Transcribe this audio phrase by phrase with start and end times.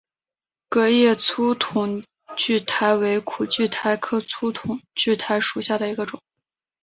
[0.67, 2.03] 革叶粗筒
[2.35, 6.19] 苣苔为苦苣苔科粗筒苣苔属下的一个种。